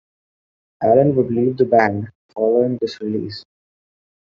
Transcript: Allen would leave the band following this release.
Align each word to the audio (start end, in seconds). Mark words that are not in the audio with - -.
Allen 0.81 1.15
would 1.15 1.29
leave 1.29 1.57
the 1.57 1.65
band 1.65 2.11
following 2.33 2.79
this 2.81 2.99
release. 3.01 3.43